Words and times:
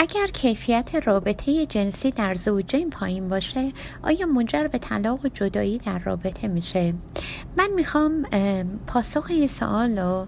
اگر 0.00 0.26
کیفیت 0.26 0.94
رابطه 0.94 1.66
جنسی 1.66 2.10
در 2.10 2.34
زوجین 2.34 2.90
پایین 2.90 3.28
باشه 3.28 3.72
آیا 4.02 4.26
منجر 4.26 4.66
به 4.66 4.78
طلاق 4.78 5.24
و 5.24 5.28
جدایی 5.28 5.78
در 5.78 5.98
رابطه 5.98 6.48
میشه؟ 6.48 6.94
من 7.56 7.68
می‌خوام 7.76 8.22
پاسخ 8.86 9.26
این 9.30 9.46
سوال 9.46 9.98
رو 9.98 10.26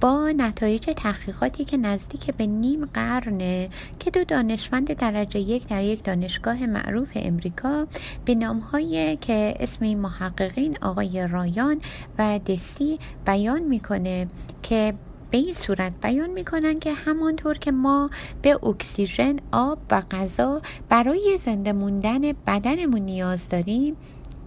با 0.00 0.30
نتایج 0.36 0.90
تحقیقاتی 0.96 1.64
که 1.64 1.76
نزدیک 1.76 2.30
به 2.30 2.46
نیم 2.46 2.84
قرنه 2.84 3.68
که 3.98 4.10
دو 4.10 4.24
دانشمند 4.24 4.92
درجه 4.92 5.40
یک 5.40 5.68
در 5.68 5.82
یک 5.82 6.04
دانشگاه 6.04 6.66
معروف 6.66 7.08
امریکا 7.14 7.86
به 8.24 8.34
نامهایی 8.34 9.16
که 9.16 9.54
اسم 9.60 9.94
محققین 9.94 10.76
آقای 10.82 11.28
رایان 11.28 11.80
و 12.18 12.38
دسی 12.38 12.98
بیان 13.26 13.62
می‌کنه 13.62 14.26
که 14.62 14.94
به 15.32 15.38
این 15.38 15.54
صورت 15.54 15.92
بیان 16.02 16.30
می‌کنن 16.30 16.78
که 16.78 16.92
همانطور 16.92 17.58
که 17.58 17.72
ما 17.72 18.10
به 18.42 18.66
اکسیژن، 18.66 19.36
آب 19.52 19.78
و 19.90 20.02
غذا 20.10 20.62
برای 20.88 21.36
زنده 21.38 21.72
موندن 21.72 22.32
بدنمون 22.32 23.00
نیاز 23.00 23.48
داریم 23.48 23.96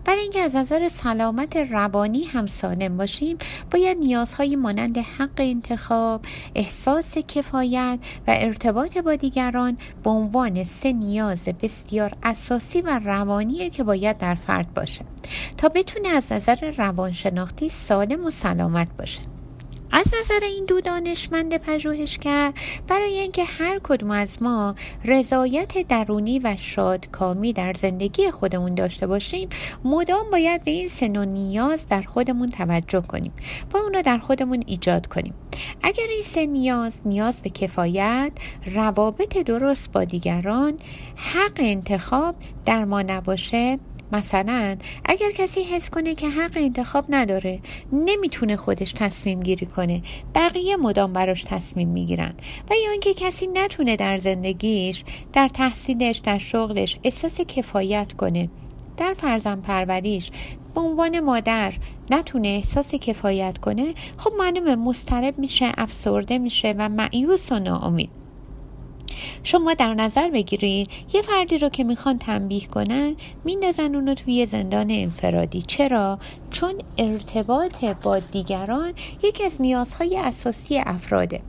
برای 0.06 0.22
اینکه 0.22 0.42
از 0.42 0.56
نظر 0.56 0.88
سلامت 0.88 1.58
روانی 1.58 2.24
هم 2.24 2.46
سالم 2.46 2.98
باشیم 2.98 3.38
باید 3.72 3.98
نیازهای 3.98 4.56
مانند 4.56 4.98
حق 4.98 5.30
انتخاب 5.38 6.22
احساس 6.56 7.18
کفایت 7.18 8.00
و 8.28 8.36
ارتباط 8.38 8.98
با 8.98 9.16
دیگران 9.16 9.78
به 10.04 10.10
عنوان 10.10 10.64
سه 10.64 10.92
نیاز 10.92 11.50
بسیار 11.62 12.14
اساسی 12.24 12.82
و 12.82 13.00
روانی 13.00 13.70
که 13.70 13.84
باید 13.84 14.18
در 14.18 14.36
فرد 14.36 14.74
باشه 14.74 15.06
تا 15.58 15.70
بتونه 15.70 16.08
از 16.08 16.32
نظر 16.32 16.72
روانشناختی 16.78 17.70
سالم 17.70 18.26
و 18.26 18.32
سلامت 18.32 18.90
باشه. 18.98 19.35
از 19.92 20.14
نظر 20.20 20.40
این 20.44 20.66
دو 20.66 20.82
دانشمند 20.82 21.58
پژوهشگر 21.58 22.54
برای 22.88 23.20
اینکه 23.20 23.44
هر 23.44 23.80
کدوم 23.84 24.12
از 24.12 24.44
ما 24.44 24.76
رضایت 25.06 25.88
درونی 25.88 26.40
و 26.40 26.56
شادکامی 26.56 27.54
در 27.54 27.74
زندگی 27.74 28.32
خودمون 28.32 28.76
داشته 28.76 29.08
باشیم 29.08 29.50
مدام 29.84 30.30
باید 30.32 30.64
به 30.64 30.72
این 30.72 30.88
سن 30.88 31.16
و 31.16 31.26
نیاز 31.26 31.88
در 31.88 32.02
خودمون 32.02 32.48
توجه 32.48 33.02
کنیم 33.02 33.32
و 33.74 33.78
اونو 33.78 34.02
در 34.02 34.18
خودمون 34.18 34.64
ایجاد 34.66 35.08
کنیم. 35.08 35.34
اگر 35.84 36.08
این 36.10 36.22
سه 36.22 36.46
نیاز 36.46 37.02
نیاز 37.06 37.42
به 37.42 37.50
کفایت 37.50 38.32
روابط 38.66 39.38
درست 39.38 39.92
با 39.92 40.04
دیگران 40.04 40.74
حق 41.16 41.58
انتخاب 41.58 42.36
در 42.66 42.86
ما 42.86 43.02
نباشه 43.02 43.80
مثلا 44.12 44.78
اگر 45.06 45.32
کسی 45.32 45.64
حس 45.64 45.90
کنه 45.90 46.16
که 46.16 46.30
حق 46.30 46.52
انتخاب 46.56 47.06
نداره 47.10 47.60
نمی‌تونه 47.94 48.56
خودش 48.56 48.92
تصمیم 48.92 49.40
گیری 49.40 49.66
کنه. 49.66 50.02
بقیه 50.36 50.78
مدام 50.78 51.14
براش 51.14 51.44
تصمیم 51.44 51.90
می‌گیرن. 51.90 52.34
و 52.70 52.74
یا 52.86 52.92
اینکه 52.92 53.14
کسی 53.14 53.48
نتونه 53.48 53.96
در 53.96 54.18
زندگیش 54.18 55.04
در 55.34 55.48
تحصیلش 55.48 56.18
در 56.18 56.38
شغلش 56.38 57.00
احساس 57.04 57.42
کفایت 57.42 58.14
کنه. 58.14 58.50
در 58.98 59.14
فرزن 59.14 59.62
پروریش 59.62 60.32
به 60.76 60.82
عنوان 60.82 61.20
مادر 61.20 61.74
نتونه 62.12 62.48
احساس 62.48 62.96
کفایت 62.96 63.58
کنه 63.58 63.94
خب 64.18 64.32
معلومه 64.38 64.76
مسترب 64.76 65.40
میشه 65.40 65.72
افسرده 65.78 66.38
میشه 66.38 66.76
و 66.78 66.90
معیوس 66.90 67.52
و 67.52 67.60
ناامید. 67.60 68.25
شما 69.44 69.74
در 69.74 69.94
نظر 69.94 70.30
بگیرید 70.30 70.90
یه 71.14 71.22
فردی 71.22 71.58
رو 71.58 71.70
که 71.70 71.84
می‌خوان 71.84 72.18
تنبیه 72.18 72.68
کنن 72.68 73.16
میندازن 73.44 73.96
اونو 73.96 74.14
توی 74.14 74.46
زندان 74.46 74.88
انفرادی. 74.92 75.62
چرا؟ 75.62 76.20
چون 76.52 76.74
ارتباط 76.98 77.86
با 77.86 78.20
دیگران 78.20 78.94
یکی 79.24 79.44
از 79.44 79.62
نیازهای 79.62 80.18
اساسی 80.18 80.78
افراده. 80.78 81.42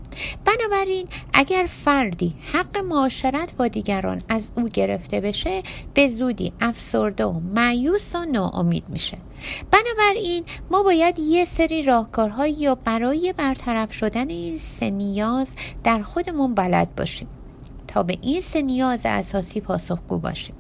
بنابراین 0.45 1.07
اگر 1.33 1.67
فردی 1.69 2.35
حق 2.53 2.79
معاشرت 2.79 3.57
با 3.57 3.69
دیگران 3.69 4.23
از 4.29 4.51
او 4.57 4.69
گرفته 4.69 5.21
بشه 5.21 5.63
به 5.95 6.09
زودی 6.09 6.53
افسرده 6.61 7.25
و 7.25 7.41
معیوس 7.55 8.15
و 8.15 8.25
ناامید 8.25 8.85
میشه. 8.89 9.19
بنابراین 9.71 10.45
ما 10.71 10.83
باید 10.83 11.19
یه 11.19 11.45
سری 11.45 11.83
راهکارهایی 11.83 12.75
برای 12.85 13.35
برطرف 13.37 13.93
شدن 13.93 14.29
این 14.29 14.57
سه 14.57 14.91
نیاز 14.91 15.55
در 15.85 16.03
خودمون 16.03 16.55
بلد 16.55 16.95
باشیم. 16.95 17.29
تا 17.97 18.03
به 18.03 18.19
این 18.23 18.41
سه 18.41 18.63
نیاز 18.63 19.03
اساسی 19.07 19.61
پاسخگو 19.61 20.19
باشیم. 20.19 20.55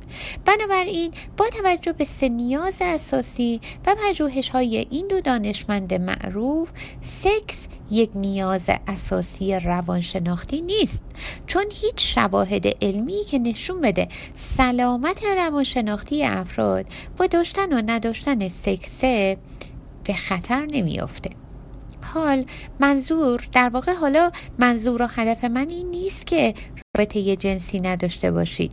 بنابراین 0.44 1.10
با 1.36 1.46
توجه 1.48 1.92
به 1.92 2.04
سه 2.04 2.28
نیاز 2.28 2.78
اساسی 2.80 3.60
و 3.86 3.94
پژوهش 3.94 4.48
های 4.48 4.86
این 4.90 5.08
دو 5.08 5.20
دانشمند 5.20 5.94
معروف 5.94 6.70
سکس 7.00 7.68
یک 7.90 8.10
نیاز 8.14 8.70
اساسی 8.88 9.54
روانشناختی 9.54 10.60
نیست 10.60 11.04
چون 11.46 11.64
هیچ 11.72 12.14
شواهد 12.14 12.66
علمی 12.84 13.24
که 13.24 13.38
نشون 13.38 13.80
بده 13.80 14.08
سلامت 14.34 15.24
روانشناختی 15.24 16.24
افراد 16.24 16.86
با 17.16 17.26
داشتن 17.26 17.72
و 17.72 17.82
نداشتن 17.86 18.48
سکسه 18.48 19.36
به 20.04 20.14
خطر 20.14 20.66
نمیافته. 20.66 21.30
حال 22.14 22.44
منظور 22.80 23.48
در 23.52 23.68
واقع 23.68 23.92
حالا 23.94 24.30
منظور 24.58 25.02
و 25.02 25.06
هدف 25.06 25.44
من 25.44 25.70
این 25.70 25.90
نیست 25.90 26.26
که 26.26 26.54
رابطه 26.96 27.36
جنسی 27.36 27.80
نداشته 27.80 28.30
باشید. 28.30 28.72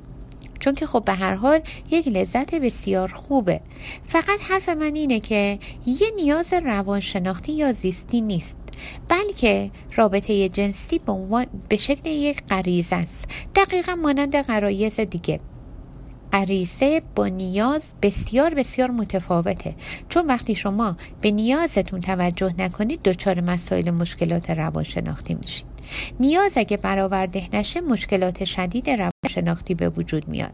چون 0.59 0.75
که 0.75 0.85
خب 0.85 1.03
به 1.06 1.13
هر 1.13 1.35
حال 1.35 1.59
یک 1.91 2.07
لذت 2.07 2.56
بسیار 2.56 3.07
خوبه. 3.07 3.61
فقط 4.06 4.39
حرف 4.50 4.69
من 4.69 4.95
اینه 4.95 5.19
که 5.19 5.59
یه 5.85 6.07
نیاز 6.16 6.53
روانشناختی 6.53 7.51
یا 7.51 7.72
زیستی 7.72 8.22
نیست 8.22 8.59
بلکه 9.07 9.72
رابطه 9.95 10.50
جنسی 10.50 11.00
به, 11.00 11.47
به 11.69 11.78
شکل 11.78 12.09
یک 12.09 12.44
غریزه 12.50 12.95
است. 12.95 13.25
دقیقا 13.56 13.95
مانند 13.95 14.41
غرایز 14.41 15.00
دیگه. 15.00 15.40
غریزه 16.34 17.02
با 17.16 17.28
نیاز 17.28 17.94
بسیار 18.02 18.54
بسیار 18.54 18.92
متفاوته. 18.92 19.76
چون 20.10 20.28
وقتی 20.28 20.56
شما 20.56 20.98
به 21.22 21.32
نیازتون 21.32 22.02
توجه 22.02 22.54
نکنید 22.58 23.02
دچار 23.02 23.42
مسائل 23.42 23.92
مشکلات 23.92 24.50
روانشناختی 24.50 25.34
میشید. 25.34 25.66
نیاز 26.20 26.58
اگه 26.58 26.78
برآورده 26.78 27.44
نشه 27.54 27.82
مشکلات 27.82 28.44
شدید 28.44 28.90
روانشناختی 28.90 29.76
به 29.76 29.90
وجود 29.90 30.28
میاد. 30.28 30.54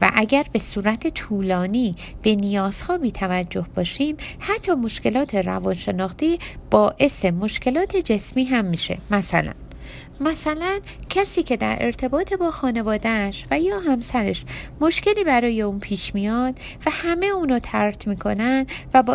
و 0.00 0.10
اگر 0.14 0.44
به 0.52 0.58
صورت 0.58 1.08
طولانی 1.08 1.94
به 2.22 2.34
نیازها 2.34 2.98
بی 2.98 3.12
توجه 3.12 3.66
باشیم 3.74 4.16
حتی 4.38 4.72
مشکلات 4.72 5.34
روانشناختی 5.34 6.38
باعث 6.70 7.24
مشکلات 7.24 7.96
جسمی 7.96 8.44
هم 8.44 8.64
میشه. 8.64 8.98
مثلا 9.10 9.52
مثلا 10.20 10.80
کسی 11.10 11.42
که 11.42 11.56
در 11.56 11.76
ارتباط 11.80 12.32
با 12.32 12.50
خانوادهش 12.50 13.44
و 13.50 13.60
یا 13.60 13.80
همسرش 13.80 14.44
مشکلی 14.80 15.24
برای 15.24 15.62
اون 15.62 15.80
پیش 15.80 16.14
میاد 16.14 16.58
و 16.86 16.90
همه 16.90 17.26
اونو 17.26 17.58
ترت 17.58 18.06
می‌کنن 18.06 18.66
و 18.94 19.02
با 19.02 19.14